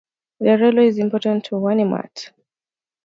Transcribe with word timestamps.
The 0.39 0.57
railway 0.57 0.87
is 0.87 0.97
important 0.97 1.43
to 1.45 1.57
Wainwright. 1.59 2.31